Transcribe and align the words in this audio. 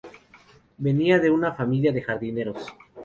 Venía 0.79 1.19
de 1.19 1.29
una 1.29 1.51
familia 1.53 1.91
de 1.91 2.01
jardineros. 2.01 2.65